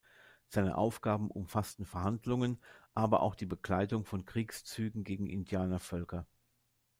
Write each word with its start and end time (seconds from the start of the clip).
Seine 0.47 0.79
Aufgaben 0.79 1.29
umfassten 1.29 1.85
Verhandlungen, 1.85 2.59
aber 2.95 3.21
auch 3.21 3.35
die 3.35 3.45
Begleitung 3.45 4.03
von 4.03 4.25
Kriegszügen 4.25 5.03
gegen 5.03 5.27
Indianervölker. 5.27 6.25